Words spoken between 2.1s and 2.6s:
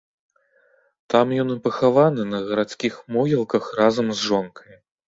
на